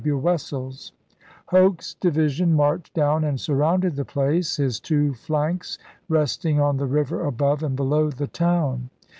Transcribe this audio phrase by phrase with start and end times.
[0.03, 0.17] W.
[0.17, 0.93] Wessels.
[1.49, 5.77] Hoke's divi sion marched down and surrounded the place, his two flanks
[6.09, 8.89] resting on the river above and below the town.